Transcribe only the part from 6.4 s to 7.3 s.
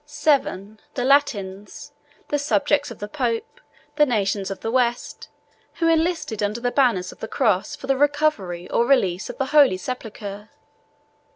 under the banner of the